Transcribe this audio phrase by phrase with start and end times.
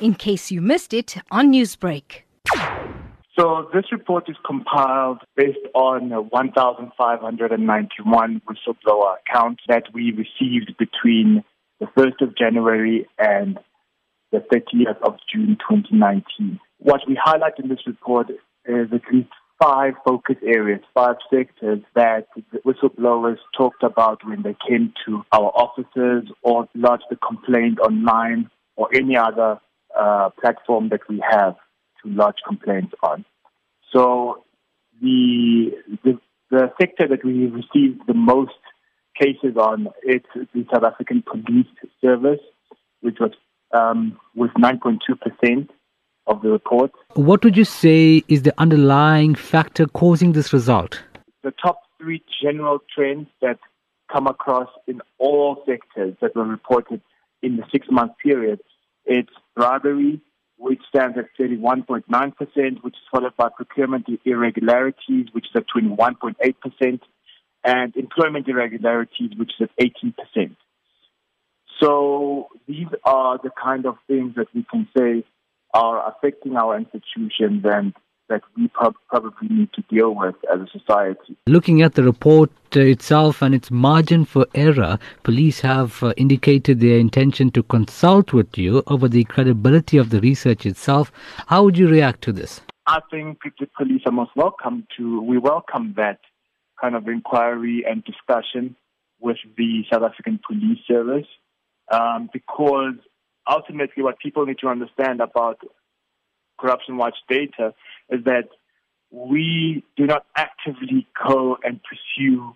[0.00, 2.22] in case you missed it on Newsbreak.
[3.38, 11.44] So this report is compiled based on 1,591 whistleblower accounts that we received between
[11.78, 13.58] the 1st of January and
[14.32, 16.58] the 30th of June 2019.
[16.78, 19.28] What we highlight in this report is at least
[19.62, 22.26] five focus areas, five sectors that
[22.64, 28.88] whistleblowers talked about when they came to our offices or lodged a complaint online or
[28.94, 29.58] any other
[29.98, 31.56] uh, platform that we have
[32.02, 33.24] to lodge complaints on.
[33.92, 34.44] So
[35.00, 35.70] the,
[36.04, 36.18] the,
[36.50, 38.52] the sector that we received the most
[39.20, 41.66] cases on is the South African Police
[42.00, 42.40] Service,
[43.00, 43.32] which was
[43.72, 45.70] um, with 9.2 percent
[46.26, 46.90] of the report.
[47.14, 51.02] What would you say is the underlying factor causing this result?
[51.42, 53.58] The top three general trends that
[54.12, 57.00] come across in all sectors that were reported
[57.42, 58.60] in the six month period.
[59.06, 60.20] It's bribery,
[60.58, 67.00] which stands at 31.9%, which is followed by procurement irregularities, which is at 21.8%,
[67.64, 69.92] and employment irregularities, which is at
[70.36, 70.56] 18%.
[71.80, 75.24] So these are the kind of things that we can say
[75.74, 77.92] are affecting our institutions and
[78.28, 81.36] that we probably need to deal with as a society.
[81.46, 86.98] Looking at the report itself and its margin for error, police have uh, indicated their
[86.98, 91.12] intention to consult with you over the credibility of the research itself.
[91.46, 92.60] How would you react to this?
[92.86, 96.20] I think the police are most welcome to, we welcome that
[96.80, 98.76] kind of inquiry and discussion
[99.20, 101.26] with the South African Police Service
[101.90, 102.94] um, because
[103.50, 105.58] ultimately what people need to understand about
[106.58, 107.74] Corruption Watch data
[108.10, 108.48] is that
[109.10, 112.54] we do not actively go and pursue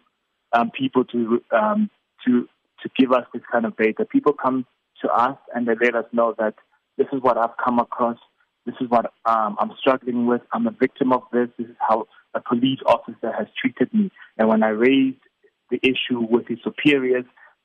[0.53, 1.91] um, people to um,
[2.27, 2.49] to
[2.83, 4.05] to give us this kind of data.
[4.05, 4.67] People come
[5.03, 6.55] to us and they let us know that
[6.97, 8.19] this is what I've come across.
[8.67, 10.43] This is what um, I'm struggling with.
[10.53, 11.49] I'm a victim of this.
[11.59, 14.11] This is how a police officer has treated me.
[14.37, 15.19] And when I raised
[15.71, 17.25] the issue with his superiors,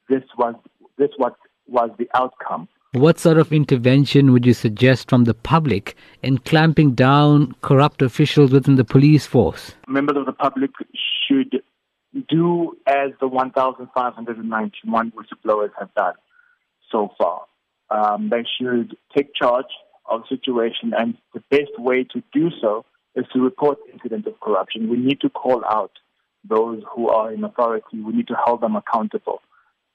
[0.09, 0.55] this was
[0.97, 1.35] this what
[1.67, 2.67] was the outcome.
[2.95, 8.53] What sort of intervention would you suggest from the public in clamping down corrupt officials
[8.53, 9.75] within the police force?
[9.85, 10.71] Members of the public
[11.27, 11.61] should
[12.29, 16.13] do as the 1,591 whistleblowers have done
[16.89, 17.41] so far.
[17.89, 19.65] Um, they should take charge
[20.09, 24.39] of the situation, and the best way to do so is to report incidents of
[24.39, 24.89] corruption.
[24.89, 25.91] We need to call out
[26.47, 27.99] those who are in authority.
[27.99, 29.41] We need to hold them accountable.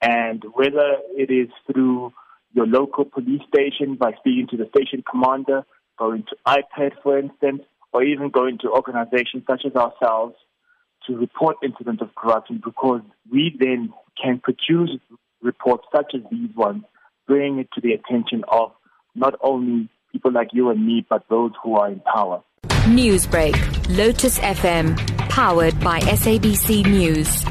[0.03, 2.13] And whether it is through
[2.53, 5.65] your local police station by speaking to the station commander,
[5.97, 7.61] going to IPID, for instance,
[7.93, 10.35] or even going to organizations such as ourselves
[11.07, 13.01] to report incidents of corruption because
[13.31, 14.91] we then can produce
[15.41, 16.83] reports such as these ones,
[17.27, 18.71] bringing it to the attention of
[19.15, 22.43] not only people like you and me, but those who are in power.
[22.85, 23.55] Newsbreak,
[23.97, 24.97] Lotus FM,
[25.29, 27.50] powered by SABC News.